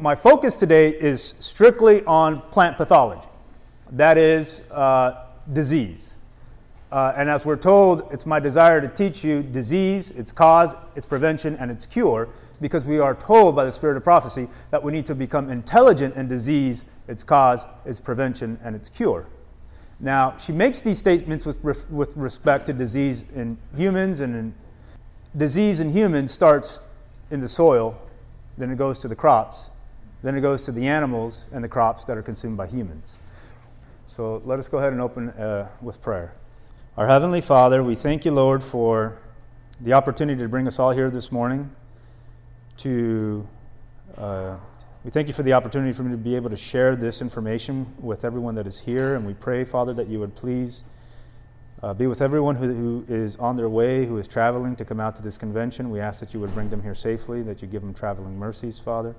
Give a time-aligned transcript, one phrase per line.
[0.00, 3.26] My focus today is strictly on plant pathology,
[3.90, 6.14] that is, uh, disease.
[6.92, 11.04] Uh, and as we're told, it's my desire to teach you disease, its cause, its
[11.04, 12.28] prevention, and its cure,
[12.60, 16.14] because we are told by the spirit of prophecy that we need to become intelligent
[16.14, 19.26] in disease, its cause, its prevention, and its cure.
[19.98, 24.54] Now, she makes these statements with, with respect to disease in humans, and in,
[25.36, 26.78] disease in humans starts
[27.32, 28.00] in the soil,
[28.56, 29.70] then it goes to the crops,
[30.22, 33.18] then it goes to the animals and the crops that are consumed by humans.
[34.06, 36.32] So let us go ahead and open uh, with prayer.
[36.96, 39.18] Our Heavenly Father, we thank you, Lord, for
[39.80, 41.70] the opportunity to bring us all here this morning.
[42.78, 43.46] To
[44.16, 44.56] uh,
[45.04, 47.94] we thank you for the opportunity for me to be able to share this information
[48.00, 50.82] with everyone that is here, and we pray, Father, that you would please
[51.82, 54.98] uh, be with everyone who, who is on their way, who is traveling to come
[54.98, 55.90] out to this convention.
[55.90, 58.80] We ask that you would bring them here safely, that you give them traveling mercies,
[58.80, 59.14] Father.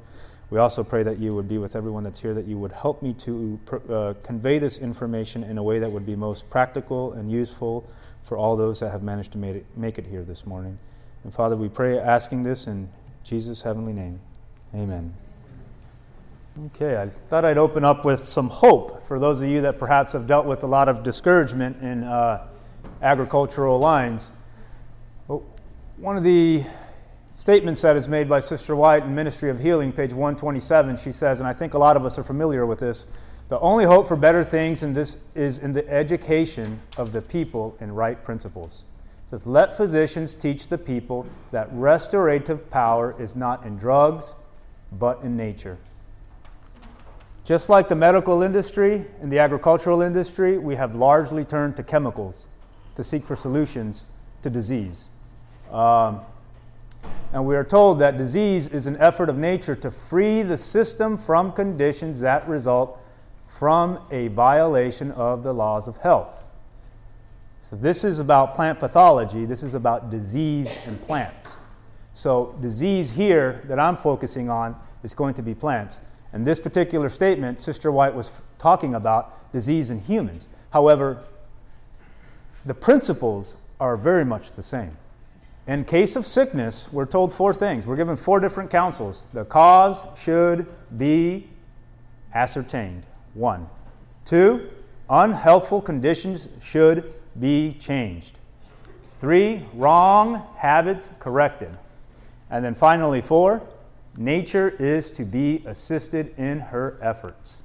[0.49, 3.03] We also pray that you would be with everyone that's here, that you would help
[3.03, 7.31] me to uh, convey this information in a way that would be most practical and
[7.31, 7.87] useful
[8.23, 10.79] for all those that have managed to make it, make it here this morning.
[11.23, 12.89] And Father, we pray asking this in
[13.23, 14.19] Jesus' heavenly name.
[14.73, 15.13] Amen.
[16.67, 20.13] Okay, I thought I'd open up with some hope for those of you that perhaps
[20.13, 22.47] have dealt with a lot of discouragement in uh,
[23.01, 24.31] agricultural lines.
[25.97, 26.63] One of the
[27.39, 30.97] statements that is made by Sister White in Ministry of Healing, page 127.
[30.97, 33.07] She says, and I think a lot of us are familiar with this
[33.47, 37.75] the only hope for better things in this is in the education of the people
[37.79, 38.83] in right principles.
[39.25, 44.35] It says, Let physicians teach the people that restorative power is not in drugs,
[44.91, 45.79] but in nature.
[47.43, 52.47] Just like the medical industry and the agricultural industry, we have largely turned to chemicals
[52.93, 54.05] to seek for solutions
[54.43, 55.09] to disease.
[55.71, 56.21] Um,
[57.31, 61.17] and we are told that disease is an effort of nature to free the system
[61.17, 62.99] from conditions that result
[63.45, 66.43] from a violation of the laws of health.
[67.61, 71.57] So, this is about plant pathology, this is about disease in plants.
[72.13, 75.99] So, disease here that I'm focusing on is going to be plants.
[76.33, 80.47] And this particular statement, Sister White was talking about disease in humans.
[80.71, 81.23] However,
[82.65, 84.97] the principles are very much the same.
[85.69, 87.85] In case of sickness, we're told four things.
[87.85, 89.27] We're given four different counsels.
[89.33, 90.65] The cause should
[90.97, 91.47] be
[92.33, 93.03] ascertained.
[93.35, 93.69] One.
[94.25, 94.67] Two,
[95.11, 98.39] unhealthful conditions should be changed.
[99.19, 101.77] Three, wrong habits corrected.
[102.49, 103.61] And then finally, four,
[104.17, 107.61] nature is to be assisted in her efforts.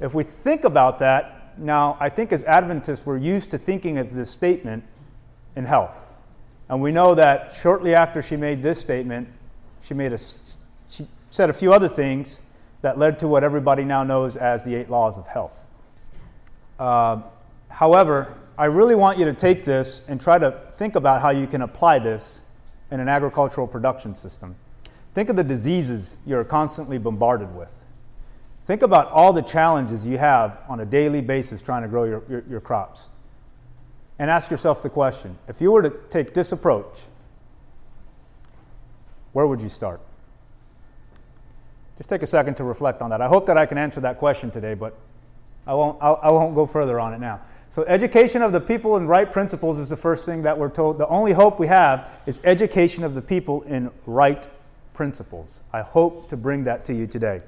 [0.00, 4.14] If we think about that, now I think as Adventists we're used to thinking of
[4.14, 4.82] this statement
[5.56, 6.10] in health.
[6.68, 9.28] And we know that shortly after she made this statement,
[9.82, 10.18] she, made a,
[10.88, 12.40] she said a few other things
[12.82, 15.66] that led to what everybody now knows as the eight laws of health.
[16.78, 17.22] Uh,
[17.70, 21.46] however, I really want you to take this and try to think about how you
[21.46, 22.42] can apply this
[22.90, 24.54] in an agricultural production system.
[25.14, 27.84] Think of the diseases you're constantly bombarded with.
[28.66, 32.22] Think about all the challenges you have on a daily basis trying to grow your,
[32.28, 33.08] your, your crops
[34.18, 37.02] and ask yourself the question if you were to take this approach,
[39.32, 40.00] where would you start?
[41.98, 43.20] Just take a second to reflect on that.
[43.20, 44.96] I hope that I can answer that question today, but
[45.66, 47.40] I won't, I won't go further on it now.
[47.68, 50.98] So, education of the people in right principles is the first thing that we're told.
[50.98, 54.46] The only hope we have is education of the people in right
[54.94, 55.62] principles.
[55.72, 57.42] I hope to bring that to you today.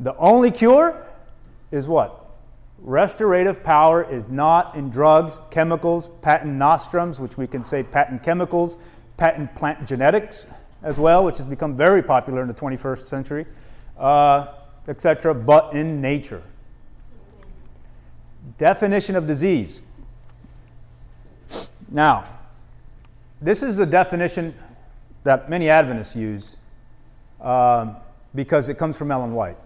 [0.00, 1.06] The only cure
[1.70, 2.27] is what?
[2.80, 8.76] Restorative power is not in drugs, chemicals, patent nostrums, which we can say patent chemicals,
[9.16, 10.46] patent plant genetics
[10.82, 13.46] as well, which has become very popular in the 21st century,
[13.98, 14.54] uh,
[14.86, 16.42] etc., but in nature.
[18.58, 19.82] Definition of disease.
[21.90, 22.24] Now,
[23.40, 24.54] this is the definition
[25.24, 26.56] that many Adventists use
[27.40, 27.96] um,
[28.34, 29.56] because it comes from Ellen White.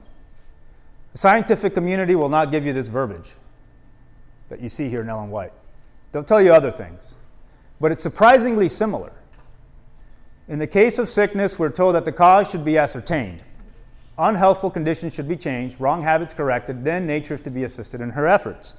[1.13, 3.33] The scientific community will not give you this verbiage
[4.49, 5.53] that you see here in Ellen White.
[6.11, 7.17] They'll tell you other things.
[7.81, 9.13] But it's surprisingly similar.
[10.49, 13.43] In the case of sickness, we're told that the cause should be ascertained.
[14.19, 18.11] Unhealthful conditions should be changed, wrong habits corrected, then nature is to be assisted in
[18.11, 18.75] her efforts.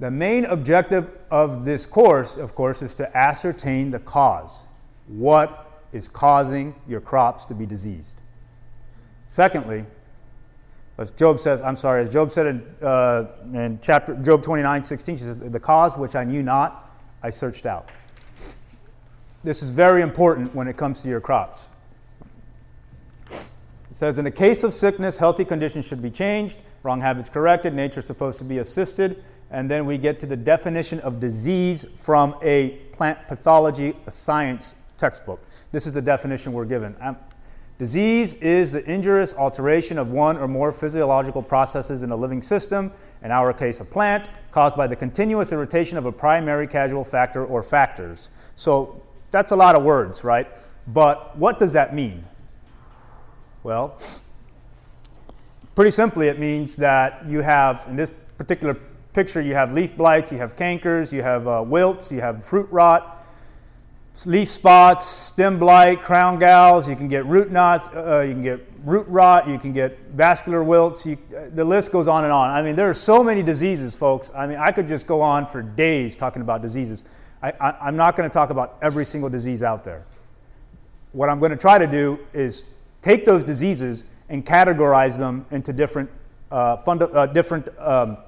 [0.00, 4.64] The main objective of this course, of course, is to ascertain the cause.
[5.06, 8.16] What is causing your crops to be diseased?
[9.26, 9.84] Secondly,
[11.00, 13.24] as Job says, I'm sorry, as Job said in, uh,
[13.54, 17.64] in chapter Job 29, 16, she says, The cause which I knew not, I searched
[17.64, 17.90] out.
[19.42, 21.68] this is very important when it comes to your crops.
[23.30, 27.72] It says, in the case of sickness, healthy conditions should be changed, wrong habits corrected,
[27.72, 29.24] nature is supposed to be assisted.
[29.50, 34.74] And then we get to the definition of disease from a plant pathology, a science
[34.96, 35.42] textbook.
[35.72, 36.94] This is the definition we're given.
[37.00, 37.16] Um,
[37.80, 42.92] disease is the injurious alteration of one or more physiological processes in a living system,
[43.24, 47.46] in our case, a plant, caused by the continuous irritation of a primary causal factor
[47.46, 48.28] or factors.
[48.54, 50.46] So that's a lot of words, right?
[50.88, 52.22] But what does that mean?
[53.62, 53.98] Well,
[55.74, 58.74] pretty simply, it means that you have, in this particular
[59.14, 62.68] picture, you have leaf blights, you have cankers, you have uh, wilts, you have fruit
[62.70, 63.19] rot,
[64.26, 66.88] leaf spots, stem blight, crown galls.
[66.88, 69.98] You can get root knots, uh, uh, you can get root rot, you can get
[70.10, 71.06] vascular wilts.
[71.06, 72.50] You, uh, the list goes on and on.
[72.50, 74.30] I mean, there are so many diseases, folks.
[74.34, 77.04] I mean, I could just go on for days talking about diseases.
[77.42, 80.04] I, I, I'm not going to talk about every single disease out there.
[81.12, 82.64] What I'm going to try to do is
[83.02, 86.10] take those diseases and categorize them into different,
[86.50, 88.18] uh, funda- uh, different um,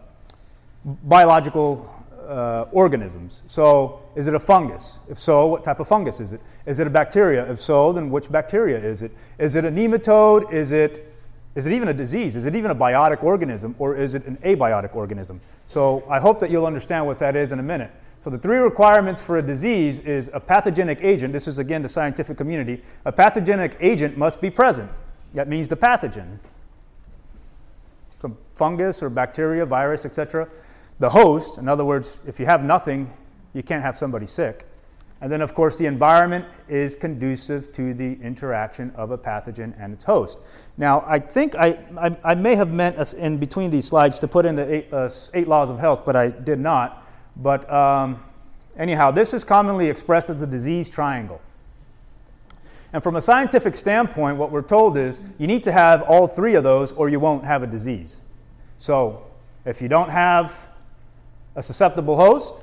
[0.84, 1.91] biological
[2.26, 3.42] uh, organisms.
[3.46, 5.00] So, is it a fungus?
[5.08, 6.40] If so, what type of fungus is it?
[6.66, 7.50] Is it a bacteria?
[7.50, 9.12] If so, then which bacteria is it?
[9.38, 10.52] Is it a nematode?
[10.52, 11.08] Is it
[11.54, 12.34] is it even a disease?
[12.34, 15.40] Is it even a biotic organism or is it an abiotic organism?
[15.66, 17.90] So, I hope that you'll understand what that is in a minute.
[18.24, 21.32] So, the three requirements for a disease is a pathogenic agent.
[21.32, 22.82] This is again the scientific community.
[23.04, 24.90] A pathogenic agent must be present.
[25.34, 26.38] That means the pathogen.
[28.18, 30.48] Some fungus or bacteria, virus, etc
[30.98, 33.12] the host, in other words, if you have nothing,
[33.54, 34.66] you can't have somebody sick.
[35.22, 39.92] And then, of course, the environment is conducive to the interaction of a pathogen and
[39.92, 40.40] its host.
[40.76, 44.44] Now, I think I, I, I may have meant in between these slides to put
[44.46, 47.06] in the eight, uh, eight laws of health, but I did not.
[47.36, 48.20] But um,
[48.76, 51.40] anyhow, this is commonly expressed as the disease triangle.
[52.92, 56.56] And from a scientific standpoint, what we're told is you need to have all three
[56.56, 58.22] of those or you won't have a disease.
[58.76, 59.22] So,
[59.64, 60.68] if you don't have
[61.56, 62.62] a susceptible host,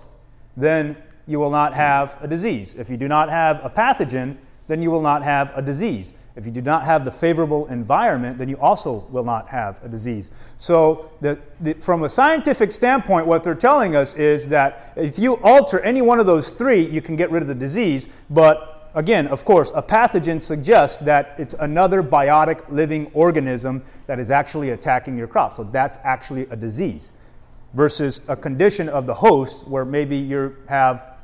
[0.58, 0.98] then
[1.28, 2.74] you will not have a disease.
[2.74, 4.38] If you do not have a pathogen,
[4.68, 6.14] then you will not have a disease.
[6.36, 9.90] If you do not have the favorable environment, then you also will not have a
[9.90, 10.32] disease.
[10.58, 15.38] So, the, the, from a scientific standpoint, what they're telling us is that if you
[15.38, 18.08] alter any one of those three, you can get rid of the disease.
[18.30, 24.32] But again, of course, a pathogen suggests that it's another biotic living organism that is
[24.32, 25.56] actually attacking your crop.
[25.56, 27.12] So, that's actually a disease
[27.74, 31.18] versus a condition of the host where maybe you have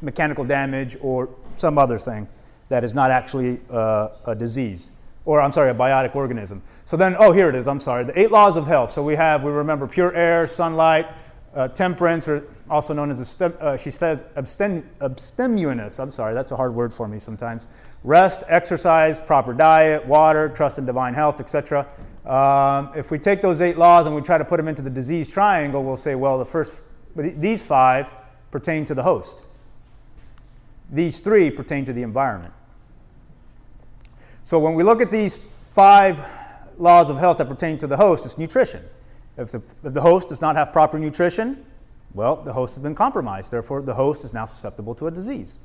[0.00, 2.28] mechanical damage or some other thing
[2.68, 4.90] that is not actually uh, a disease
[5.24, 6.62] or I'm sorry, a biotic organism.
[6.84, 7.68] So then, oh, here it is.
[7.68, 8.04] I'm sorry.
[8.04, 8.90] The eight laws of health.
[8.90, 11.06] So we have, we remember pure air, sunlight,
[11.54, 16.00] uh, temperance, or also known as, uh, she says, abstem, abstemious.
[16.00, 17.68] I'm sorry, that's a hard word for me sometimes.
[18.04, 21.86] Rest, exercise, proper diet, water, trust in divine health, etc.
[22.26, 24.90] Um, if we take those eight laws and we try to put them into the
[24.90, 26.84] disease triangle, we'll say, well, the first,
[27.16, 28.10] these five
[28.50, 29.42] pertain to the host.
[30.90, 32.54] These three pertain to the environment.
[34.44, 36.24] So when we look at these five
[36.78, 38.84] laws of health that pertain to the host, it's nutrition.
[39.36, 41.64] If the, if the host does not have proper nutrition,
[42.14, 43.50] well, the host has been compromised.
[43.50, 45.60] Therefore, the host is now susceptible to a disease.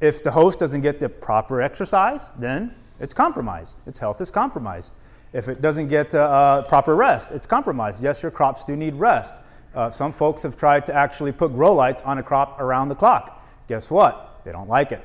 [0.00, 3.78] If the host doesn't get the proper exercise, then it's compromised.
[3.86, 4.92] Its health is compromised.
[5.34, 8.00] If it doesn't get uh, uh, proper rest, it's compromised.
[8.00, 9.34] Yes, your crops do need rest.
[9.74, 12.94] Uh, some folks have tried to actually put grow lights on a crop around the
[12.94, 13.44] clock.
[13.66, 14.40] Guess what?
[14.44, 15.04] They don't like it.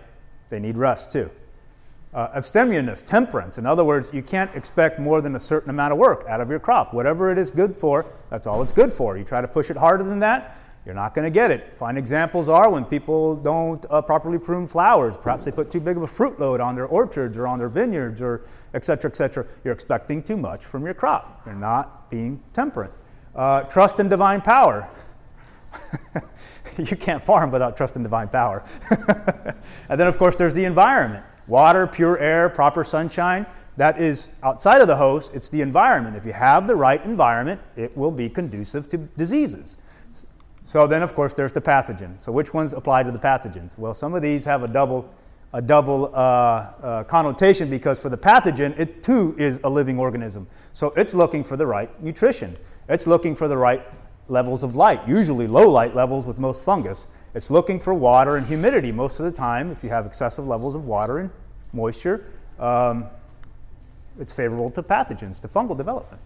[0.50, 1.32] They need rest too.
[2.14, 3.58] Uh, abstemiousness, temperance.
[3.58, 6.50] In other words, you can't expect more than a certain amount of work out of
[6.50, 6.94] your crop.
[6.94, 9.18] Whatever it is good for, that's all it's good for.
[9.18, 10.58] You try to push it harder than that,
[10.90, 11.76] you're not going to get it.
[11.78, 15.18] Fine examples are when people don't uh, properly prune flowers.
[15.18, 17.70] Perhaps they put too big of a fruit load on their orchards or on their
[17.70, 19.46] vineyards or et cetera, et cetera.
[19.64, 21.44] You're expecting too much from your crop.
[21.46, 22.92] You're not being temperate.
[23.36, 24.90] Uh, trust in divine power.
[26.80, 28.64] you can't farm without trust in divine power.
[29.90, 33.46] and then, of course, there's the environment water, pure air, proper sunshine.
[33.78, 36.16] That is outside of the host, it's the environment.
[36.16, 39.78] If you have the right environment, it will be conducive to diseases.
[40.70, 42.22] So then, of course, there's the pathogen.
[42.22, 43.76] So which ones apply to the pathogens?
[43.76, 45.12] Well, some of these have a double,
[45.52, 50.46] a double uh, uh, connotation because for the pathogen, it too is a living organism.
[50.74, 52.56] So it's looking for the right nutrition.
[52.88, 53.84] It's looking for the right
[54.28, 57.08] levels of light, usually low light levels with most fungus.
[57.34, 59.72] It's looking for water and humidity most of the time.
[59.72, 61.32] If you have excessive levels of water and
[61.74, 62.28] moisture,
[62.60, 63.08] um,
[64.20, 66.22] it's favorable to pathogens, to fungal development.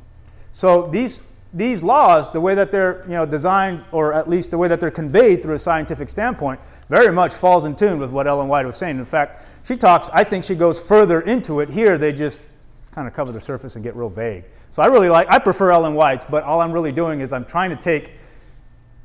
[0.52, 1.22] So these
[1.54, 4.80] these laws, the way that they're you know, designed, or at least the way that
[4.80, 8.66] they're conveyed through a scientific standpoint, very much falls in tune with what Ellen White
[8.66, 8.98] was saying.
[8.98, 11.70] In fact, she talks, I think she goes further into it.
[11.70, 12.50] Here, they just
[12.92, 14.46] kind of cover the surface and get real vague.
[14.72, 17.46] So I really like, I prefer Ellen White's, but all I'm really doing is I'm
[17.46, 18.12] trying to take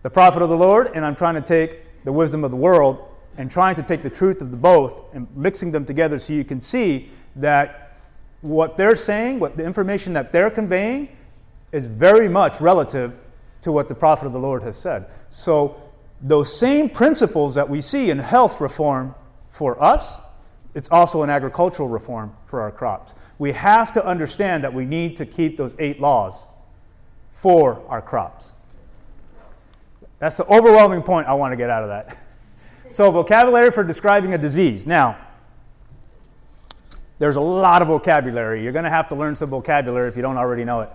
[0.02, 3.06] the prophet of the Lord and I'm trying to take the wisdom of the world
[3.36, 6.44] and trying to take the truth of the both and mixing them together so you
[6.44, 7.96] can see that
[8.40, 11.08] what they're saying, what the information that they're conveying,
[11.72, 13.14] is very much relative
[13.62, 15.06] to what the prophet of the Lord has said.
[15.28, 15.82] So,
[16.20, 19.14] those same principles that we see in health reform
[19.50, 20.18] for us,
[20.74, 23.14] it's also an agricultural reform for our crops.
[23.38, 26.46] We have to understand that we need to keep those eight laws
[27.30, 28.52] for our crops.
[30.18, 32.16] That's the overwhelming point I want to get out of that.
[32.90, 34.86] So, vocabulary for describing a disease.
[34.86, 35.18] Now,
[37.18, 38.62] there's a lot of vocabulary.
[38.62, 40.90] You're going to have to learn some vocabulary if you don't already know it.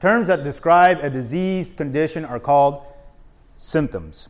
[0.00, 2.82] Terms that describe a diseased condition are called
[3.54, 4.28] symptoms.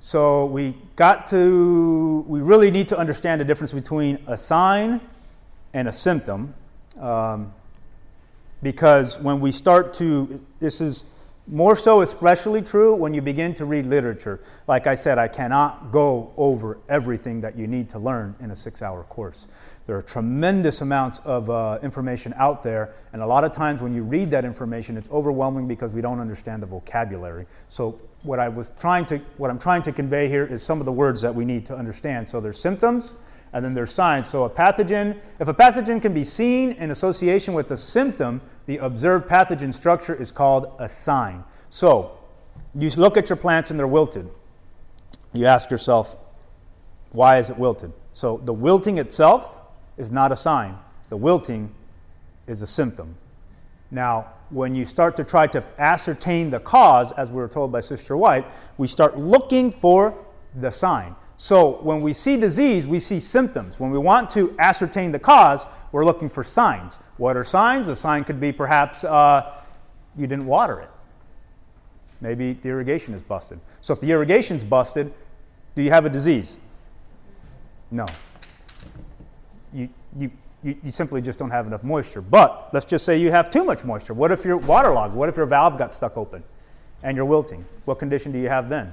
[0.00, 5.00] So we got to, we really need to understand the difference between a sign
[5.74, 6.54] and a symptom.
[7.00, 7.52] Um,
[8.62, 11.04] because when we start to, this is
[11.48, 14.40] more so, especially true when you begin to read literature.
[14.66, 18.56] Like I said, I cannot go over everything that you need to learn in a
[18.56, 19.48] six hour course.
[19.88, 23.94] There are tremendous amounts of uh, information out there, and a lot of times when
[23.94, 27.46] you read that information, it's overwhelming because we don't understand the vocabulary.
[27.68, 30.84] So, what I was trying to, what I'm trying to convey here is some of
[30.84, 32.28] the words that we need to understand.
[32.28, 33.14] So, there's symptoms,
[33.54, 34.26] and then there's signs.
[34.26, 38.76] So, a pathogen, if a pathogen can be seen in association with a symptom, the
[38.76, 41.42] observed pathogen structure is called a sign.
[41.70, 42.18] So,
[42.78, 44.28] you look at your plants and they're wilted.
[45.32, 46.18] You ask yourself,
[47.12, 47.94] why is it wilted?
[48.12, 49.57] So, the wilting itself
[49.98, 50.78] is not a sign,
[51.10, 51.74] the wilting
[52.46, 53.14] is a symptom.
[53.90, 57.80] Now, when you start to try to ascertain the cause, as we were told by
[57.80, 60.14] Sister White, we start looking for
[60.60, 61.14] the sign.
[61.36, 63.78] So when we see disease, we see symptoms.
[63.78, 66.98] When we want to ascertain the cause, we're looking for signs.
[67.16, 67.88] What are signs?
[67.88, 69.54] A sign could be perhaps uh,
[70.16, 70.90] you didn't water it.
[72.20, 73.60] Maybe the irrigation is busted.
[73.80, 75.12] So if the irrigation's busted,
[75.76, 76.58] do you have a disease?
[77.90, 78.06] No.
[79.72, 80.30] You, you,
[80.62, 82.20] you, simply just don't have enough moisture.
[82.20, 84.14] But let's just say you have too much moisture.
[84.14, 85.14] What if you're waterlogged?
[85.14, 86.42] What if your valve got stuck open
[87.02, 87.64] and you're wilting?
[87.84, 88.92] What condition do you have then?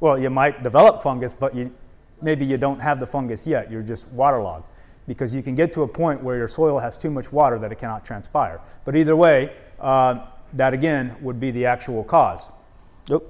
[0.00, 1.72] Well, you might develop fungus, but you,
[2.20, 3.70] maybe you don't have the fungus yet.
[3.70, 4.64] You're just waterlogged
[5.06, 7.70] because you can get to a point where your soil has too much water that
[7.70, 8.60] it cannot transpire.
[8.84, 12.50] But either way, uh, that again would be the actual cause.
[13.08, 13.22] Yep.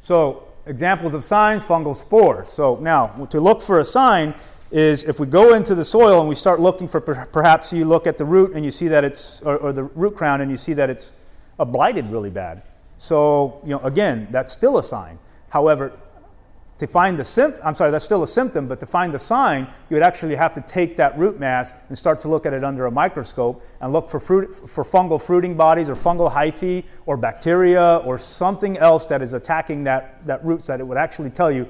[0.00, 2.48] So, examples of signs fungal spores.
[2.48, 4.34] So, now to look for a sign
[4.70, 8.06] is if we go into the soil and we start looking for perhaps you look
[8.06, 10.56] at the root and you see that it's, or, or the root crown and you
[10.56, 11.12] see that it's
[11.58, 12.62] blighted really bad.
[12.98, 15.18] So, you know, again, that's still a sign.
[15.50, 15.92] However,
[16.78, 19.66] to find the symptom, I'm sorry, that's still a symptom, but to find the sign,
[19.88, 22.64] you would actually have to take that root mass and start to look at it
[22.64, 27.16] under a microscope and look for, fruit, for fungal fruiting bodies or fungal hyphae or
[27.16, 31.50] bacteria or something else that is attacking that, that root that it would actually tell
[31.50, 31.66] you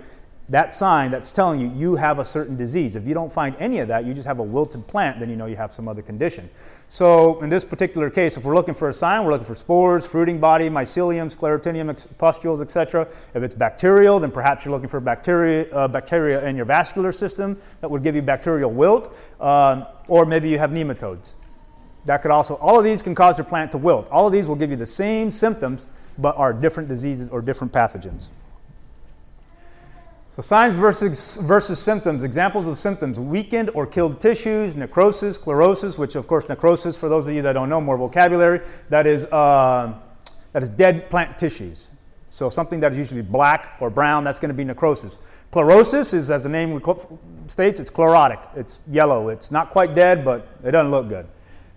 [0.48, 2.94] that sign that's telling you you have a certain disease.
[2.94, 5.36] If you don't find any of that, you just have a wilted plant, then you
[5.36, 6.48] know you have some other condition.
[6.88, 10.06] So, in this particular case, if we're looking for a sign, we're looking for spores,
[10.06, 13.08] fruiting body, mycelium, sclerotinia, pustules, etc.
[13.34, 17.58] If it's bacterial, then perhaps you're looking for bacteria, uh, bacteria in your vascular system
[17.80, 21.34] that would give you bacterial wilt, um, or maybe you have nematodes.
[22.04, 24.08] That could also, all of these can cause your plant to wilt.
[24.10, 25.88] All of these will give you the same symptoms,
[26.18, 28.28] but are different diseases or different pathogens.
[30.36, 32.22] So, signs versus, versus symptoms.
[32.22, 37.26] Examples of symptoms weakened or killed tissues, necrosis, chlorosis, which, of course, necrosis, for those
[37.26, 39.98] of you that don't know more vocabulary, that is, uh,
[40.52, 41.88] that is dead plant tissues.
[42.28, 45.18] So, something that is usually black or brown, that's going to be necrosis.
[45.54, 46.82] Chlorosis is, as the name
[47.46, 48.46] states, it's chlorotic.
[48.54, 49.30] It's yellow.
[49.30, 51.26] It's not quite dead, but it doesn't look good.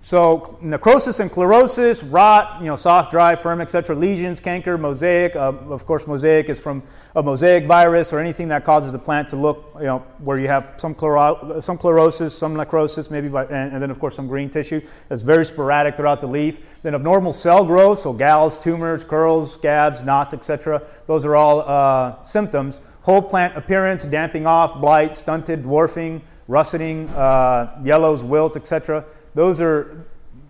[0.01, 3.93] So necrosis and chlorosis, rot, you know, soft, dry, firm, etc.
[3.93, 5.35] Lesions, canker, mosaic.
[5.35, 6.81] Uh, of course, mosaic is from
[7.17, 10.47] a mosaic virus or anything that causes the plant to look, you know, where you
[10.47, 14.27] have some, chloro- some chlorosis, some necrosis, maybe, by, and, and, then of course some
[14.27, 14.79] green tissue
[15.09, 16.79] that's very sporadic throughout the leaf.
[16.81, 20.81] Then abnormal cell growth, so galls, tumors, curls, scabs, knots, etc.
[21.07, 22.79] Those are all uh, symptoms.
[23.01, 29.05] Whole plant appearance, damping off, blight, stunted, dwarfing, russeting, uh, yellows, wilt, etc.
[29.35, 30.05] Those are,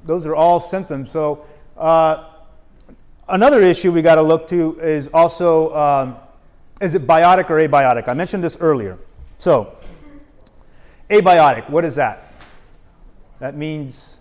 [0.05, 1.11] those are all symptoms.
[1.11, 1.45] So,
[1.77, 2.29] uh,
[3.27, 6.15] another issue we got to look to is also um,
[6.81, 8.07] is it biotic or abiotic?
[8.07, 8.97] I mentioned this earlier.
[9.37, 9.77] So,
[11.09, 12.33] abiotic, what is that?
[13.39, 14.19] That means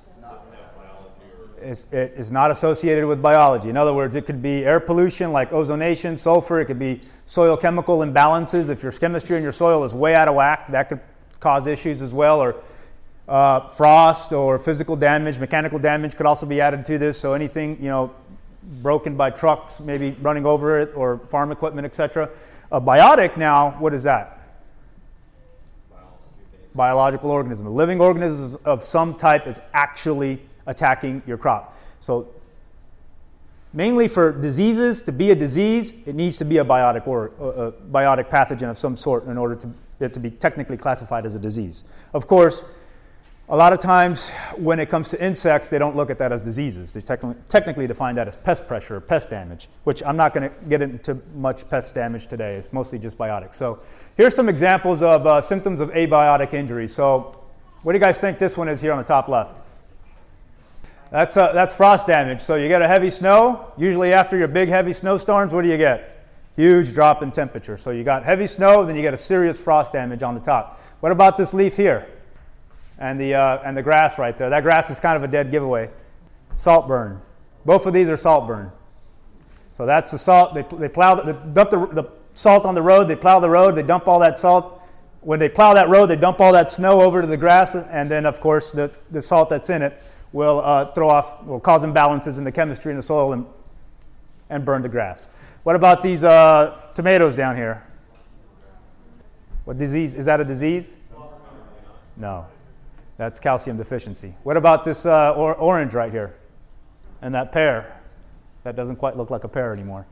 [1.60, 3.68] is, it is not associated with biology.
[3.68, 7.56] In other words, it could be air pollution like ozonation, sulfur, it could be soil
[7.56, 8.68] chemical imbalances.
[8.68, 11.00] If your chemistry in your soil is way out of whack, that could
[11.40, 12.56] cause issues as well, or
[13.28, 17.18] uh, frost or physical damage, mechanical damage could also be added to this.
[17.20, 18.14] So anything, you know,
[18.82, 22.30] broken by trucks, maybe running over it, or farm equipment, etc.
[22.73, 24.35] A biotic now, what is that?
[26.75, 27.66] Biological organism.
[27.66, 31.75] A living organism of some type is actually attacking your crop.
[32.00, 32.28] So,
[33.73, 37.73] mainly for diseases, to be a disease, it needs to be a biotic or a
[37.73, 41.38] biotic pathogen of some sort in order to it to be technically classified as a
[41.38, 41.85] disease.
[42.14, 42.64] Of course,
[43.50, 46.42] a lot of times when it comes to insects, they don't look at that as
[46.42, 46.92] diseases.
[46.92, 50.54] They technically define that as pest pressure or pest damage, which I'm not going to
[50.68, 52.56] get into much pest damage today.
[52.56, 53.54] It's mostly just biotic.
[53.54, 53.80] So
[54.18, 56.88] here's some examples of uh, symptoms of abiotic injury.
[56.88, 57.40] So
[57.82, 59.62] what do you guys think this one is here on the top left?
[61.10, 62.42] That's, uh, that's frost damage.
[62.42, 63.72] So you get a heavy snow.
[63.78, 66.26] Usually after your big heavy snowstorms, what do you get?
[66.56, 67.78] Huge drop in temperature.
[67.78, 70.82] So you got heavy snow, then you get a serious frost damage on the top.
[71.00, 72.10] What about this leaf here?
[72.98, 74.50] And the, uh, and the grass right there.
[74.50, 75.90] That grass is kind of a dead giveaway.
[76.54, 77.20] Salt burn.
[77.64, 78.72] Both of these are salt burn.
[79.72, 80.54] So that's the salt.
[80.54, 83.08] They, they plow, they dump the, the salt on the road.
[83.08, 83.76] They plow the road.
[83.76, 84.82] They dump all that salt.
[85.20, 88.08] When they plow that road, they dump all that snow over to the grass, and
[88.08, 90.00] then, of course, the, the salt that's in it
[90.32, 93.44] will uh, throw off, will cause imbalances in the chemistry in the soil and,
[94.48, 95.28] and burn the grass.
[95.64, 97.84] What about these uh, tomatoes down here?
[99.64, 100.14] What disease?
[100.14, 100.96] Is that a disease?
[102.16, 102.46] No.
[103.18, 104.34] That's calcium deficiency.
[104.44, 106.37] What about this uh, or- orange right here?
[107.20, 108.00] And that pear?
[108.62, 110.06] That doesn't quite look like a pear anymore.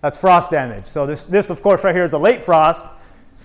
[0.00, 0.86] That's frost damage.
[0.86, 2.86] So, this, this of course, right here is a late frost.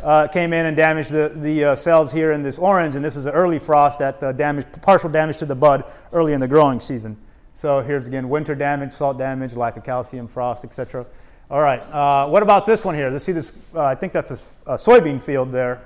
[0.02, 3.16] Uh, came in and damaged the, the uh, cells here in this orange, and this
[3.16, 6.48] is an early frost that uh, damaged, partial damage to the bud early in the
[6.48, 7.18] growing season.
[7.54, 11.06] So here's again winter damage, salt damage, lack of calcium, frost, etc.
[11.50, 13.10] All right, uh, what about this one here?
[13.10, 13.54] Let's see this.
[13.74, 15.86] Uh, I think that's a, a soybean field there.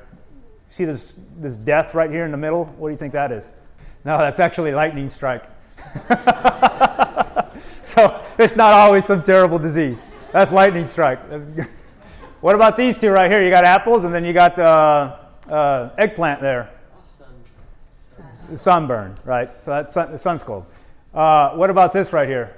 [0.70, 2.66] See this, this death right here in the middle?
[2.66, 3.52] What do you think that is?
[4.04, 5.44] No, that's actually a lightning strike.
[7.82, 10.04] so it's not always some terrible disease.
[10.32, 11.30] That's lightning strike.
[11.30, 11.48] That's
[12.41, 13.44] what about these two right here?
[13.44, 15.18] You got apples and then you got uh,
[15.50, 16.70] uh, eggplant there.
[18.04, 18.58] Sun.
[18.58, 19.50] Sunburn, right?
[19.62, 20.65] So that's sun, sunscald.
[21.13, 22.56] Uh, what about this right here?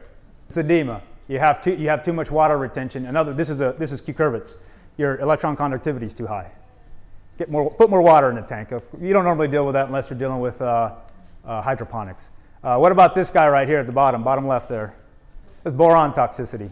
[0.47, 1.01] It's edema.
[1.27, 3.05] You have too, you have too much water retention.
[3.05, 4.57] Another, this is, a, this is cucurbits.
[4.97, 6.51] Your electron conductivity is too high
[7.39, 8.69] get more, put more water in the tank.
[9.02, 10.95] You don't normally deal with that unless you're dealing with uh,
[11.45, 12.32] uh, hydroponics.
[12.62, 14.93] Uh, what about this guy right here at the bottom, bottom left there?
[15.63, 16.69] That's boron toxicity.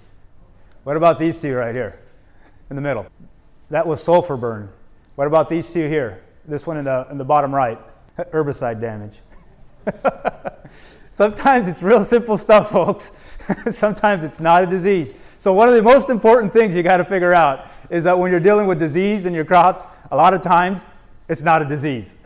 [0.83, 1.97] What about these two right here
[2.69, 3.07] in the middle?
[3.69, 4.69] That was sulfur burn.
[5.15, 6.21] What about these two here?
[6.45, 7.79] This one in the, in the bottom right,
[8.17, 9.19] herbicide damage.
[11.17, 13.11] Sometimes it's real simple stuff, folks.
[13.71, 15.15] Sometimes it's not a disease.
[15.39, 18.29] So, one of the most important things you got to figure out is that when
[18.29, 20.87] you're dealing with disease in your crops, a lot of times
[21.27, 22.17] it's not a disease,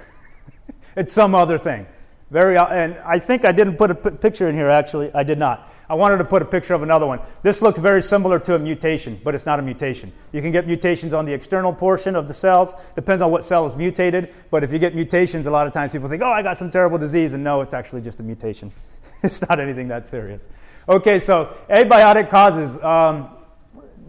[0.97, 1.85] it's some other thing.
[2.31, 5.13] Very, and I think I didn't put a p- picture in here actually.
[5.13, 5.69] I did not.
[5.89, 7.19] I wanted to put a picture of another one.
[7.43, 10.13] This looks very similar to a mutation, but it's not a mutation.
[10.31, 12.73] You can get mutations on the external portion of the cells.
[12.95, 14.33] Depends on what cell is mutated.
[14.49, 16.71] But if you get mutations, a lot of times people think, oh, I got some
[16.71, 17.33] terrible disease.
[17.33, 18.71] And no, it's actually just a mutation.
[19.23, 20.47] it's not anything that serious.
[20.87, 22.81] Okay, so abiotic causes.
[22.81, 23.29] Um,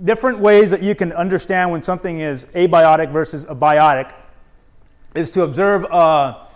[0.04, 4.12] different ways that you can understand when something is abiotic versus abiotic
[5.16, 5.84] is to observe.
[5.86, 6.46] Uh,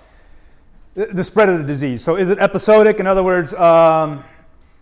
[0.96, 2.02] the spread of the disease.
[2.02, 3.00] So is it episodic?
[3.00, 4.24] In other words, um,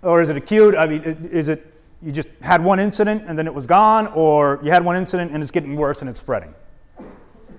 [0.03, 0.77] or is it acute?
[0.77, 1.73] I mean, is it
[2.03, 5.33] you just had one incident and then it was gone, or you had one incident
[5.33, 6.55] and it's getting worse and it's spreading?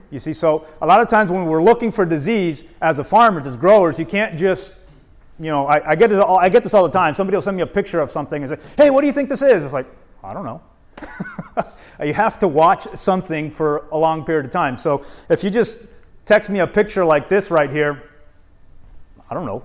[0.10, 3.46] You see, so a lot of times when we're looking for disease as a farmers,
[3.46, 4.74] as growers, you can't just,
[5.40, 6.20] you know, I, I get it.
[6.20, 7.14] All, I get this all the time.
[7.14, 9.28] Somebody will send me a picture of something and say, "Hey, what do you think
[9.28, 9.88] this is?" It's like,
[10.24, 10.62] I don't know.
[12.06, 14.78] you have to watch something for a long period of time.
[14.78, 15.80] So if you just
[16.24, 18.04] text me a picture like this right here
[19.30, 19.64] I don't know.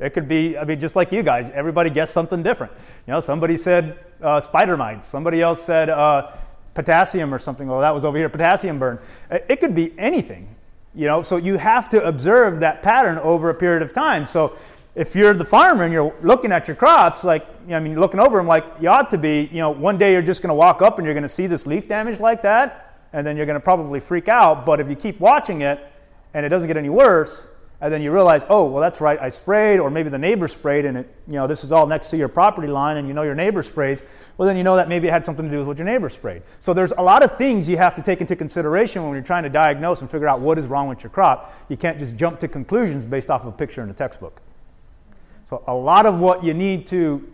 [0.00, 2.72] It could be, I mean, just like you guys, everybody guessed something different.
[3.06, 6.32] You know, somebody said uh, spider mites, somebody else said uh,
[6.74, 7.70] potassium or something.
[7.70, 8.98] Oh, that was over here, potassium burn.
[9.30, 10.48] It could be anything,
[10.94, 14.26] you know, so you have to observe that pattern over a period of time.
[14.26, 14.56] So
[14.96, 17.98] if you're the farmer and you're looking at your crops, like, you know, I mean,
[17.98, 20.50] looking over them like you ought to be, you know, one day you're just going
[20.50, 23.36] to walk up and you're going to see this leaf damage like that, and then
[23.36, 24.66] you're going to probably freak out.
[24.66, 25.80] But if you keep watching it
[26.34, 27.46] and it doesn't get any worse,
[27.84, 30.86] and then you realize, oh, well, that's right, I sprayed, or maybe the neighbor sprayed,
[30.86, 33.24] and it, you know, this is all next to your property line, and you know
[33.24, 34.04] your neighbor sprays,
[34.38, 36.08] well, then you know that maybe it had something to do with what your neighbor
[36.08, 36.40] sprayed.
[36.60, 39.42] So there's a lot of things you have to take into consideration when you're trying
[39.42, 41.52] to diagnose and figure out what is wrong with your crop.
[41.68, 44.40] You can't just jump to conclusions based off of a picture in a textbook.
[45.44, 47.30] So, a lot of what you need to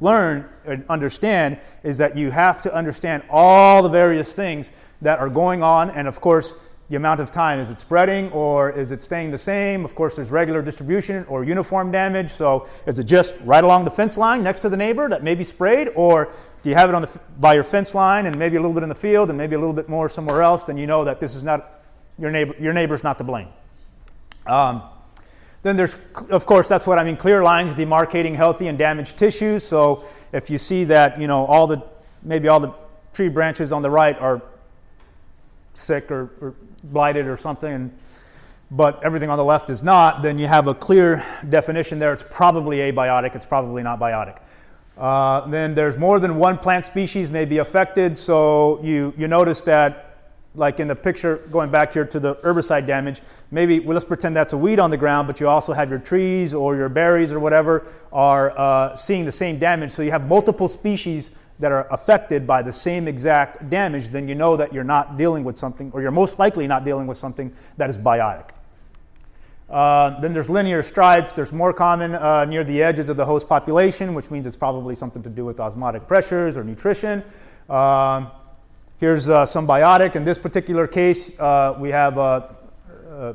[0.00, 5.28] learn and understand is that you have to understand all the various things that are
[5.28, 6.54] going on, and of course,
[6.90, 7.60] the amount of time.
[7.60, 9.84] Is it spreading or is it staying the same?
[9.84, 12.30] Of course, there's regular distribution or uniform damage.
[12.30, 15.36] So, is it just right along the fence line next to the neighbor that may
[15.36, 18.56] be sprayed, or do you have it on the, by your fence line and maybe
[18.56, 20.64] a little bit in the field and maybe a little bit more somewhere else?
[20.64, 21.80] Then you know that this is not
[22.18, 22.56] your neighbor.
[22.58, 23.48] Your neighbor's not to blame.
[24.46, 24.82] Um,
[25.62, 25.96] then there's,
[26.30, 29.62] of course, that's what I mean, clear lines demarcating healthy and damaged tissues.
[29.62, 31.84] So if you see that, you know, all the,
[32.22, 32.74] maybe all the
[33.12, 34.42] tree branches on the right are
[35.74, 37.92] sick or, or blighted or something,
[38.70, 42.12] but everything on the left is not, then you have a clear definition there.
[42.12, 44.38] It's probably abiotic, it's probably not biotic.
[44.96, 48.18] Uh, then there's more than one plant species may be affected.
[48.18, 50.06] So you, you notice that
[50.54, 54.36] like in the picture going back here to the herbicide damage, maybe well, let's pretend
[54.36, 57.32] that's a weed on the ground, but you also have your trees or your berries
[57.32, 59.90] or whatever are uh, seeing the same damage.
[59.90, 64.34] So you have multiple species that are affected by the same exact damage, then you
[64.34, 67.52] know that you're not dealing with something, or you're most likely not dealing with something
[67.76, 68.50] that is biotic.
[69.68, 71.32] Uh, then there's linear stripes.
[71.32, 74.96] There's more common uh, near the edges of the host population, which means it's probably
[74.96, 77.22] something to do with osmotic pressures or nutrition.
[77.68, 78.32] Um,
[79.00, 80.14] Here's uh, some biotic.
[80.14, 82.54] In this particular case, uh, we have a,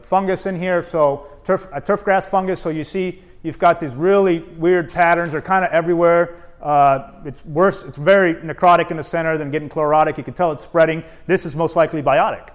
[0.03, 2.61] fungus in here, so turf, a turfgrass fungus.
[2.61, 5.31] So you see, you've got these really weird patterns.
[5.31, 6.54] They're kind of everywhere.
[6.61, 7.83] Uh, it's worse.
[7.83, 10.17] It's very necrotic in the center than getting chlorotic.
[10.17, 11.03] You can tell it's spreading.
[11.27, 12.49] This is most likely biotic,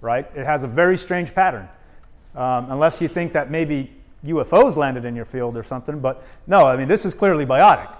[0.00, 0.30] right?
[0.34, 1.68] It has a very strange pattern,
[2.34, 3.92] um, unless you think that maybe
[4.24, 6.00] UFOs landed in your field or something.
[6.00, 7.96] But no, I mean this is clearly biotic.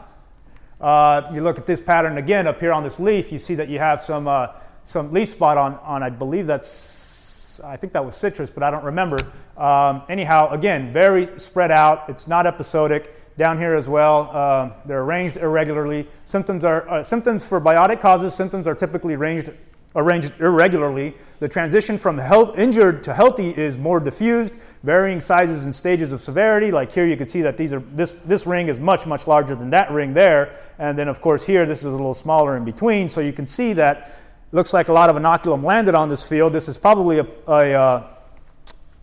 [0.81, 3.68] Uh, you look at this pattern again up here on this leaf, you see that
[3.68, 4.48] you have some, uh,
[4.85, 8.70] some leaf spot on, on, I believe that's, I think that was citrus, but I
[8.70, 9.18] don't remember.
[9.57, 12.09] Um, anyhow, again, very spread out.
[12.09, 13.12] It's not episodic.
[13.38, 16.09] Down here as well, uh, they're arranged irregularly.
[16.24, 19.51] Symptoms, are, uh, symptoms for biotic causes, symptoms are typically arranged
[19.96, 21.14] arranged irregularly.
[21.38, 26.20] The transition from health, injured to healthy is more diffused, varying sizes and stages of
[26.20, 26.72] severity.
[26.72, 29.55] Like here, you can see that these are this this ring is much much larger
[29.55, 32.64] than that ring there, and then of course here this is a little smaller in
[32.64, 33.09] between.
[33.09, 34.12] So you can see that
[34.51, 36.53] looks like a lot of inoculum landed on this field.
[36.53, 38.14] This is probably a, a uh,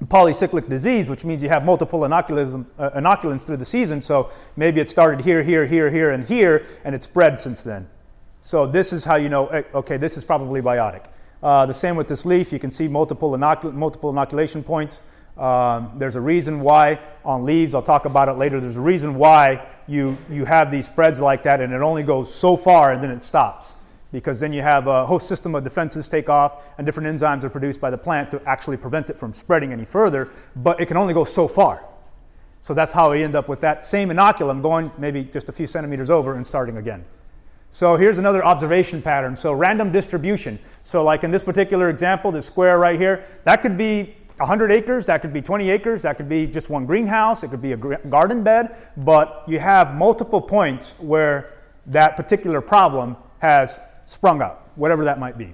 [0.07, 4.01] polycyclic disease, which means you have multiple inoculums, uh, inoculants through the season.
[4.01, 7.87] So maybe it started here, here, here, here, and here, and it's spread since then.
[8.39, 11.05] So this is how you know, eh, okay, this is probably biotic.
[11.41, 12.51] Uh, the same with this leaf.
[12.51, 15.01] You can see multiple, multiple inoculation points.
[15.37, 19.15] Um, there's a reason why on leaves, I'll talk about it later, there's a reason
[19.15, 23.03] why you, you have these spreads like that and it only goes so far and
[23.03, 23.74] then it stops.
[24.15, 27.49] Because then you have a host system of defenses take off and different enzymes are
[27.49, 30.95] produced by the plant to actually prevent it from spreading any further, but it can
[30.95, 31.83] only go so far.
[32.61, 35.67] So that's how we end up with that same inoculum going maybe just a few
[35.67, 37.03] centimeters over and starting again.
[37.69, 39.35] So here's another observation pattern.
[39.35, 40.59] So random distribution.
[40.81, 45.07] So like in this particular example, this square right here, that could be 100 acres,
[45.07, 47.77] that could be 20 acres, that could be just one greenhouse, it could be a
[47.77, 51.51] garden bed, but you have multiple points where
[51.87, 55.53] that particular problem has sprung up, whatever that might be.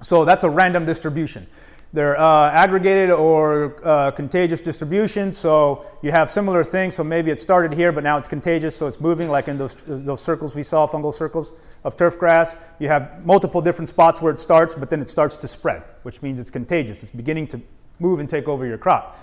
[0.00, 1.46] So that's a random distribution.
[1.92, 6.94] They're uh, aggregated or uh, contagious distribution, so you have similar things.
[6.94, 9.74] So maybe it started here, but now it's contagious, so it's moving, like in those,
[9.86, 12.56] those circles we saw, fungal circles of turf grass.
[12.78, 16.20] You have multiple different spots where it starts, but then it starts to spread, which
[16.20, 17.02] means it's contagious.
[17.02, 17.60] It's beginning to
[18.00, 19.18] move and take over your crop.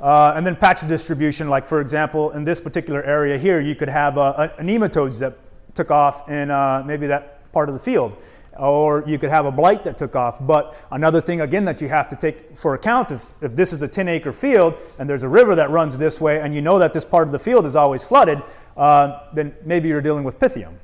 [0.00, 3.88] Uh, and then patch distribution, like for example, in this particular area here, you could
[3.88, 5.38] have uh, nematodes that
[5.76, 8.16] took off in uh, maybe that part of the field
[8.58, 10.44] or you could have a blight that took off.
[10.44, 13.82] But another thing, again, that you have to take for account is if this is
[13.82, 16.78] a 10 acre field and there's a river that runs this way and you know
[16.78, 18.42] that this part of the field is always flooded,
[18.76, 20.74] uh, then maybe you're dealing with pythium.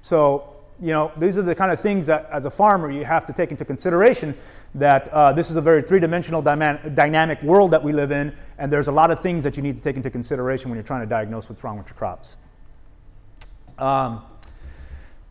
[0.00, 3.26] So, you know, these are the kind of things that as a farmer you have
[3.26, 4.36] to take into consideration
[4.76, 8.32] that uh, this is a very three dimensional dyma- dynamic world that we live in,
[8.58, 10.86] and there's a lot of things that you need to take into consideration when you're
[10.86, 12.36] trying to diagnose what's wrong with your crops.
[13.76, 14.22] Um,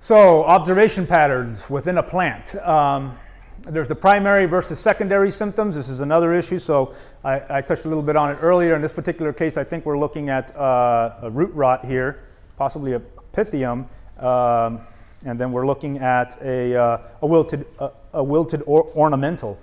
[0.07, 2.55] so, observation patterns within a plant.
[2.65, 3.19] Um,
[3.63, 5.75] there's the primary versus secondary symptoms.
[5.75, 6.93] This is another issue, so
[7.25, 8.73] I, I, touched a little bit on it earlier.
[8.73, 12.23] In this particular case, I think we're looking at uh, a root rot here,
[12.55, 13.01] possibly a
[13.33, 13.85] pythium,
[14.17, 14.79] um,
[15.25, 17.65] and then we're looking at a, uh, a wilted,
[18.13, 19.59] a wilted or ornamental.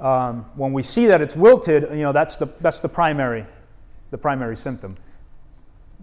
[0.00, 3.44] Um, when we see that it's wilted, you know that's the that's the primary,
[4.10, 4.96] the primary symptom.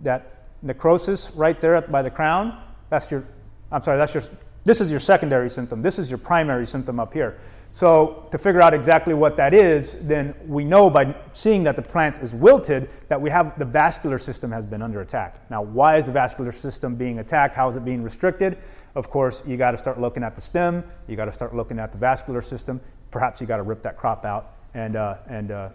[0.03, 2.55] That necrosis right there by the crown,
[2.91, 3.25] that's your
[3.71, 4.23] I'm sorry, that's your
[4.63, 5.81] This is your secondary symptom.
[5.81, 7.37] This is your primary symptom up here.
[7.71, 11.83] So, to figure out exactly what that is, then we know by seeing that the
[11.83, 15.39] plant is wilted that we have the vascular system has been under attack.
[15.51, 17.55] Now, why is the vascular system being attacked?
[17.55, 18.57] How is it being restricted?
[18.95, 21.77] Of course, you got to start looking at the stem, you got to start looking
[21.77, 22.81] at the vascular system.
[23.11, 25.69] Perhaps you got to rip that crop out and, uh, and uh,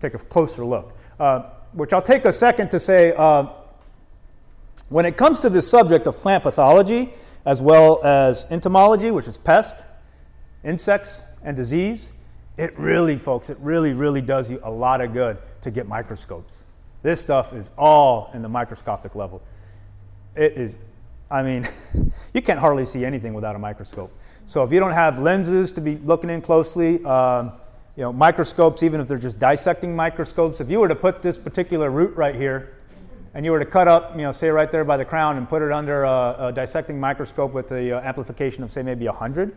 [0.00, 0.96] take a closer look.
[1.18, 3.46] Uh, which I'll take a second to say uh,
[4.88, 7.12] when it comes to the subject of plant pathology,
[7.44, 9.84] as well as entomology, which is pest,
[10.64, 12.12] insects, and disease,
[12.56, 16.64] it really, folks, it really, really does you a lot of good to get microscopes.
[17.02, 19.42] This stuff is all in the microscopic level.
[20.36, 20.78] It is,
[21.30, 21.66] I mean,
[22.34, 24.12] you can't hardly see anything without a microscope.
[24.46, 27.52] So if you don't have lenses to be looking in closely, um,
[27.96, 31.36] you know, microscopes, even if they're just dissecting microscopes, if you were to put this
[31.36, 32.74] particular root right here
[33.34, 35.48] and you were to cut up, you know, say right there by the crown and
[35.48, 39.56] put it under a, a dissecting microscope with the uh, amplification of, say, maybe 100,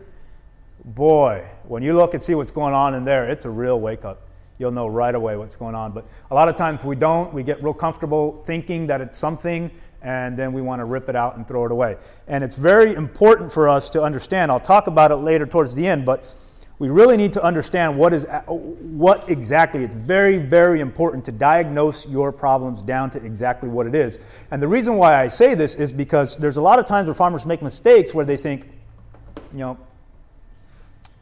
[0.84, 4.04] boy, when you look and see what's going on in there, it's a real wake
[4.04, 4.22] up.
[4.58, 5.92] You'll know right away what's going on.
[5.92, 7.32] But a lot of times we don't.
[7.34, 11.16] We get real comfortable thinking that it's something, and then we want to rip it
[11.16, 11.96] out and throw it away.
[12.26, 14.50] And it's very important for us to understand.
[14.50, 16.32] I'll talk about it later towards the end, but
[16.78, 21.32] we really need to understand what is uh, what exactly it's very very important to
[21.32, 24.18] diagnose your problems down to exactly what it is.
[24.50, 27.14] And the reason why i say this is because there's a lot of times where
[27.14, 28.68] farmers make mistakes where they think
[29.52, 29.78] you know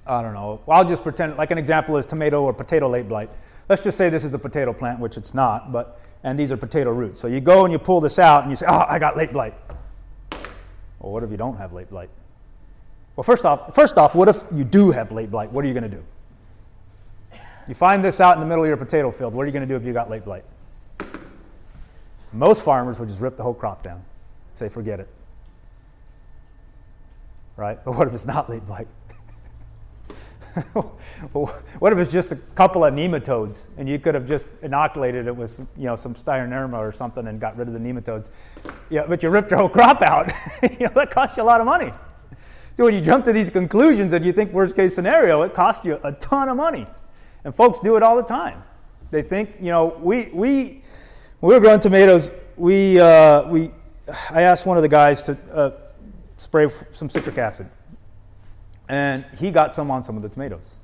[0.06, 3.30] i don't know i'll just pretend like an example is tomato or potato late blight.
[3.68, 6.56] Let's just say this is a potato plant which it's not but and these are
[6.56, 7.20] potato roots.
[7.20, 9.32] So you go and you pull this out and you say oh i got late
[9.32, 9.54] blight.
[10.98, 12.10] Well what if you don't have late blight
[13.16, 15.52] well, first off, first off, what if you do have late blight?
[15.52, 16.04] What are you going to do?
[17.68, 19.34] You find this out in the middle of your potato field.
[19.34, 20.44] What are you going to do if you got late blight?
[22.32, 24.04] Most farmers would just rip the whole crop down,
[24.56, 25.08] say, forget it.
[27.56, 27.82] Right?
[27.84, 28.88] But what if it's not late blight?
[31.32, 35.34] what if it's just a couple of nematodes and you could have just inoculated it
[35.34, 38.28] with you know some Trichoderma or something and got rid of the nematodes?
[38.90, 40.32] Yeah, but you ripped your whole crop out.
[40.62, 41.92] you know, that cost you a lot of money.
[42.76, 45.84] So when you jump to these conclusions and you think worst case scenario, it costs
[45.84, 46.86] you a ton of money.
[47.44, 48.64] And folks do it all the time.
[49.12, 50.82] They think, you know, we, we,
[51.40, 53.70] we were growing tomatoes, we, uh, we,
[54.30, 55.70] I asked one of the guys to uh,
[56.36, 57.68] spray some citric acid.
[58.88, 60.78] And he got some on some of the tomatoes.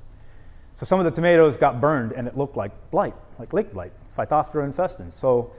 [0.75, 3.91] So some of the tomatoes got burned and it looked like blight, like late blight,
[4.17, 5.11] Phytophthora infestans.
[5.11, 5.51] So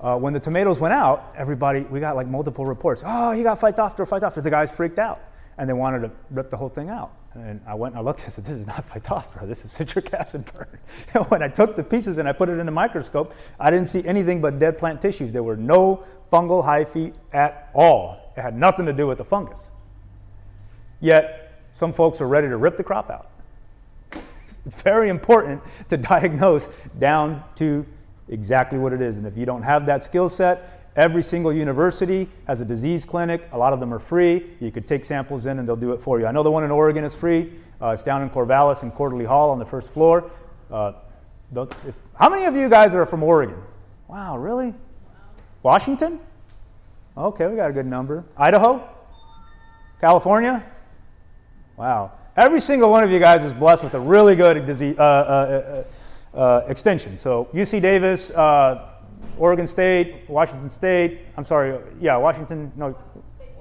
[0.00, 3.02] uh, when the tomatoes went out, everybody, we got like multiple reports.
[3.04, 4.42] Oh, he got Phytophthora, Phytophthora.
[4.42, 5.20] The guys freaked out
[5.60, 7.12] and they wanted to rip the whole thing out.
[7.34, 10.12] And I went and I looked and said, This is not Phytophthora, this is citric
[10.14, 10.78] acid burn.
[11.28, 14.02] when I took the pieces and I put it in the microscope, I didn't see
[14.06, 15.34] anything but dead plant tissues.
[15.34, 18.32] There were no fungal hyphae at all.
[18.38, 19.74] It had nothing to do with the fungus.
[20.98, 23.28] Yet, some folks are ready to rip the crop out.
[24.64, 26.68] It's very important to diagnose
[26.98, 27.84] down to
[28.28, 29.18] exactly what it is.
[29.18, 33.48] And if you don't have that skill set, Every single university has a disease clinic.
[33.52, 34.50] A lot of them are free.
[34.60, 36.26] You could take samples in and they'll do it for you.
[36.26, 37.52] I know the one in Oregon is free.
[37.80, 40.30] Uh, it's down in Corvallis in Cordley Hall on the first floor.
[40.70, 40.92] Uh,
[41.86, 43.56] if, how many of you guys are from Oregon?
[44.08, 44.74] Wow, really?
[45.62, 46.18] Washington?
[47.16, 48.24] Okay, we got a good number.
[48.36, 48.82] Idaho?
[50.00, 50.64] California?
[51.76, 52.12] Wow.
[52.36, 55.84] Every single one of you guys is blessed with a really good disease, uh, uh,
[56.34, 57.16] uh, uh extension.
[57.16, 58.30] So UC Davis,
[59.40, 62.94] Oregon State, Washington State, I'm sorry, yeah, Washington, no,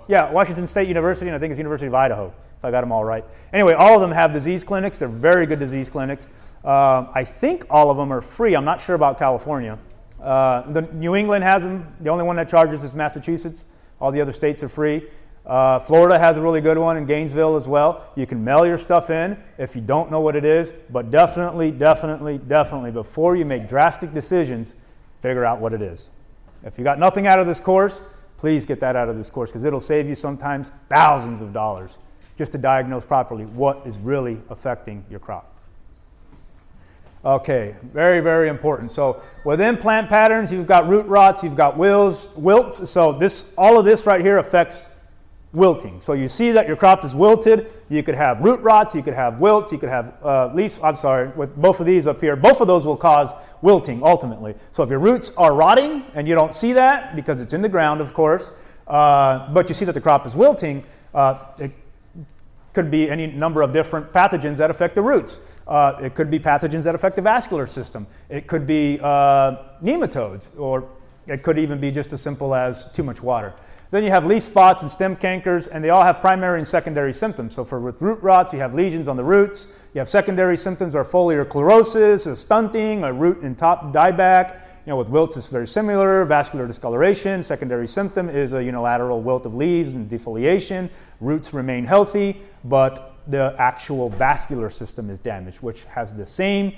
[0.10, 2.92] yeah, Washington State University, and I think it's University of Idaho, if I got them
[2.92, 3.24] all right.
[3.54, 5.00] Anyway, all of them have disease clinics.
[5.00, 6.30] They're very good disease clinics.
[6.66, 8.58] Uh, I think all of them are free.
[8.58, 9.80] I'm not sure about California.
[10.22, 11.96] Uh, the New England has them.
[12.02, 13.66] The only one that charges is Massachusetts.
[14.02, 15.08] All the other states are free.
[15.46, 18.12] Uh, Florida has a really good one in Gainesville as well.
[18.16, 21.72] You can mail your stuff in if you don't know what it is, but definitely,
[21.72, 24.76] definitely, definitely, before you make drastic decisions,
[25.22, 26.12] figure out what it is.
[26.64, 28.02] If you got nothing out of this course,
[28.38, 31.98] please get that out of this course because it'll save you sometimes thousands of dollars
[32.38, 35.54] just to diagnose properly what is really affecting your crop.
[37.26, 38.94] Okay, very, very important.
[38.94, 42.90] So within plant patterns, you've got root rots, you've got wills, wilts.
[42.90, 44.88] So this, all of this right here affects
[45.52, 46.00] wilting.
[46.00, 47.72] So you see that your crop is wilted.
[47.90, 50.80] You could have root rots, you could have wilts, you could have uh, leaves.
[50.84, 54.56] I'm sorry, with both of these up here, both of those will cause wilting ultimately.
[54.72, 57.70] So if your roots are rotting and you don't see that because it's in the
[57.70, 58.52] ground, of course,
[58.88, 60.84] uh, but you see that the crop is wilting,
[61.14, 61.72] uh, it
[62.74, 65.40] could be any number of different pathogens that affect the roots.
[65.68, 68.08] Uh, it could be pathogens that affect the vascular system.
[68.30, 70.90] It could be uh, nematodes, or
[71.28, 73.54] it could even be just as simple as too much water.
[73.92, 77.12] Then you have leaf spots and stem cankers, and they all have primary and secondary
[77.12, 77.56] symptoms.
[77.56, 79.68] So for with root rots, you have lesions on the roots.
[79.96, 84.62] You have secondary symptoms are foliar chlorosis, a stunting, a root and top dieback.
[84.86, 86.24] You know, with wilts, it's very similar.
[86.26, 87.42] Vascular discoloration.
[87.42, 90.90] Secondary symptom is a unilateral wilt of leaves and defoliation.
[91.20, 96.74] Roots remain healthy, but the actual vascular system is damaged, which has the same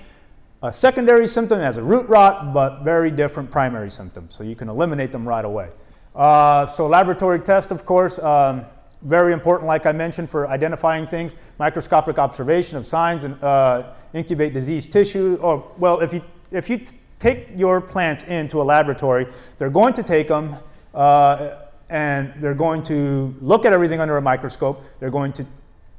[0.61, 4.33] uh, secondary symptom as a root rot, but very different primary symptoms.
[4.33, 5.69] So you can eliminate them right away.
[6.15, 8.65] Uh, so laboratory test, of course, um,
[9.03, 11.35] very important, like I mentioned, for identifying things.
[11.57, 15.37] Microscopic observation of signs and uh, incubate disease tissue.
[15.41, 16.21] Or well, if you
[16.51, 20.55] if you t- take your plants into a laboratory, they're going to take them.
[20.93, 21.55] Uh,
[21.89, 24.81] and they're going to look at everything under a microscope.
[24.99, 25.45] They're going to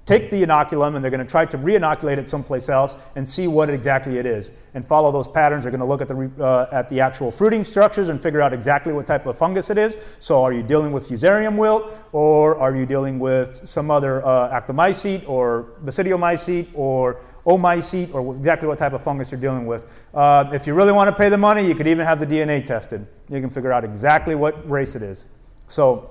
[0.05, 3.47] take the inoculum and they're going to try to re-inoculate it someplace else and see
[3.47, 4.51] what exactly it is.
[4.75, 5.63] And follow those patterns.
[5.63, 8.53] They're going to look at the, uh, at the actual fruiting structures and figure out
[8.53, 9.97] exactly what type of fungus it is.
[10.19, 14.61] So are you dealing with fusarium wilt or are you dealing with some other uh,
[14.61, 19.87] ascomycete or basidiomycete or oomycete or exactly what type of fungus you're dealing with?
[20.13, 22.65] Uh, if you really want to pay the money you could even have the dna
[22.65, 23.07] tested.
[23.29, 25.27] You can figure out exactly what race it is.
[25.69, 26.11] So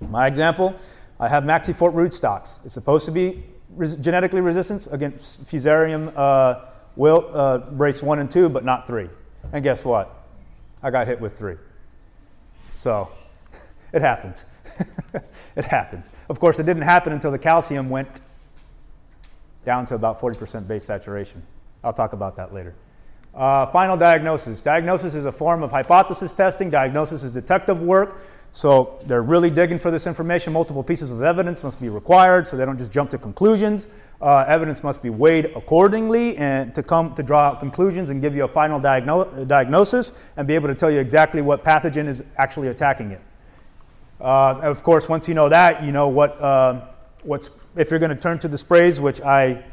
[0.00, 0.74] my example
[1.22, 2.58] I have maxifort rootstocks.
[2.64, 3.44] It's supposed to be
[3.76, 6.64] res- genetically resistant against Fusarium uh,
[7.00, 9.08] uh, brace 1 and 2, but not 3.
[9.52, 10.12] And guess what?
[10.82, 11.54] I got hit with 3.
[12.70, 13.08] So
[13.92, 14.46] it happens.
[15.54, 16.10] it happens.
[16.28, 18.20] Of course, it didn't happen until the calcium went
[19.64, 21.40] down to about 40% base saturation.
[21.84, 22.74] I'll talk about that later.
[23.32, 24.60] Uh, final diagnosis.
[24.60, 26.68] Diagnosis is a form of hypothesis testing.
[26.68, 28.18] Diagnosis is detective work.
[28.54, 30.52] So they're really digging for this information.
[30.52, 33.88] Multiple pieces of evidence must be required, so they don't just jump to conclusions.
[34.20, 38.36] Uh, evidence must be weighed accordingly and to come to draw out conclusions and give
[38.36, 42.22] you a final diagno- diagnosis and be able to tell you exactly what pathogen is
[42.36, 43.22] actually attacking it.
[44.20, 46.88] Uh, of course, once you know that, you know what uh,
[47.22, 49.64] what's if you're going to turn to the sprays, which I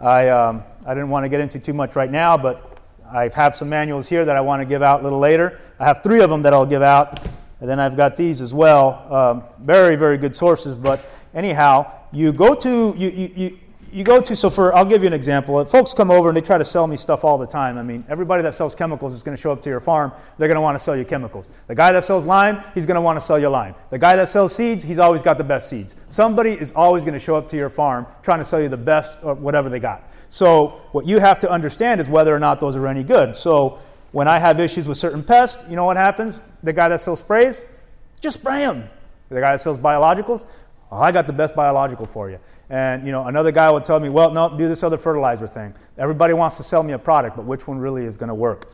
[0.00, 2.78] I um, I didn't want to get into too much right now, but
[3.12, 5.60] I have some manuals here that I want to give out a little later.
[5.78, 7.20] I have three of them that I'll give out.
[7.62, 9.06] And then I've got these as well.
[9.08, 10.74] Um, very, very good sources.
[10.74, 13.58] But anyhow, you go to, you, you, you,
[13.92, 15.64] you go to, so for, I'll give you an example.
[15.66, 17.78] Folks come over and they try to sell me stuff all the time.
[17.78, 20.10] I mean, everybody that sells chemicals is going to show up to your farm.
[20.38, 21.50] They're going to want to sell you chemicals.
[21.68, 23.76] The guy that sells lime, he's going to want to sell you lime.
[23.90, 25.94] The guy that sells seeds, he's always got the best seeds.
[26.08, 28.76] Somebody is always going to show up to your farm trying to sell you the
[28.76, 30.10] best or whatever they got.
[30.28, 33.36] So what you have to understand is whether or not those are any good.
[33.36, 33.78] So
[34.12, 36.40] when I have issues with certain pests, you know what happens?
[36.62, 37.64] The guy that sells sprays,
[38.20, 38.88] just spray them.
[39.30, 40.46] The guy that sells biologicals,
[40.90, 42.38] oh, I got the best biological for you.
[42.68, 45.74] And you know, another guy will tell me, well, no, do this other fertilizer thing.
[45.96, 48.70] Everybody wants to sell me a product, but which one really is going to work?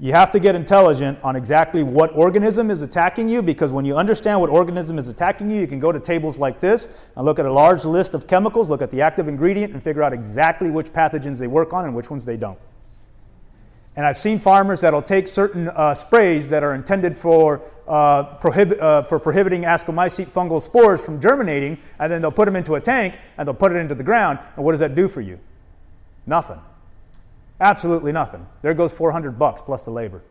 [0.00, 3.96] You have to get intelligent on exactly what organism is attacking you because when you
[3.96, 7.38] understand what organism is attacking you, you can go to tables like this and look
[7.38, 10.68] at a large list of chemicals, look at the active ingredient, and figure out exactly
[10.68, 12.58] which pathogens they work on and which ones they don't.
[13.96, 18.80] And I've seen farmers that'll take certain uh, sprays that are intended for, uh, prohibit,
[18.80, 22.80] uh, for prohibiting ascomycete fungal spores from germinating, and then they'll put them into a
[22.80, 24.40] tank and they'll put it into the ground.
[24.56, 25.38] And what does that do for you?
[26.26, 26.60] Nothing.
[27.60, 28.44] Absolutely nothing.
[28.62, 30.22] There goes 400 bucks plus the labor.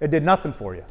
[0.00, 0.84] It did nothing for you.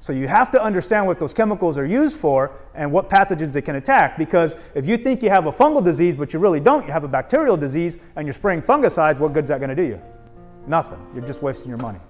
[0.00, 3.62] So you have to understand what those chemicals are used for and what pathogens they
[3.62, 6.86] can attack because if you think you have a fungal disease but you really don't,
[6.86, 9.82] you have a bacterial disease and you're spraying fungicides, what good's that going to do
[9.82, 10.00] you?
[10.66, 11.04] Nothing.
[11.14, 12.00] You're just wasting your money.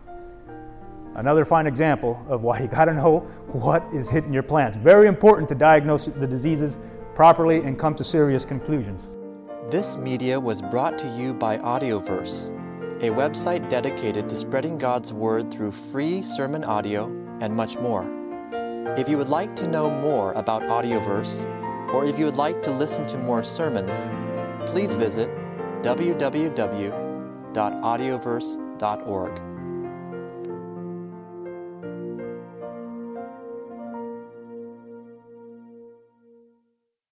[1.18, 4.76] Another fine example of why you got to know what is hitting your plants.
[4.76, 6.78] Very important to diagnose the diseases
[7.14, 9.10] properly and come to serious conclusions.
[9.68, 12.50] This media was brought to you by Audioverse,
[13.02, 17.06] a website dedicated to spreading God's Word through free sermon audio
[17.40, 18.06] and much more.
[18.96, 21.44] If you would like to know more about Audioverse,
[21.92, 24.08] or if you would like to listen to more sermons,
[24.70, 25.30] please visit
[25.82, 27.07] www
[27.52, 29.47] www.audioverse.org.